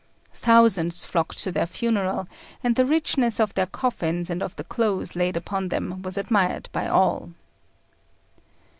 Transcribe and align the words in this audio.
Thousands 0.33 1.05
flocked 1.05 1.37
to 1.43 1.51
their 1.51 1.67
funeral, 1.67 2.27
and 2.63 2.75
the 2.75 2.87
richness 2.87 3.39
of 3.39 3.53
their 3.53 3.67
coffins 3.67 4.31
and 4.31 4.41
of 4.41 4.55
the 4.55 4.63
clothes 4.63 5.15
laid 5.15 5.37
upon 5.37 5.67
them 5.67 6.01
was 6.01 6.17
admired 6.17 6.69
by 6.73 6.87
all. 6.87 7.33